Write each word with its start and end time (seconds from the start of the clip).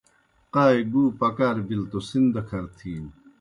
قائے 0.53 0.79
گُو 0.91 1.03
پکار 1.19 1.55
بِلوْ 1.67 1.85
توْ 1.91 1.99
سن 2.09 2.23
دہ 2.33 2.41
کھرہ 2.47 2.69
تِھینوْ 2.77 3.09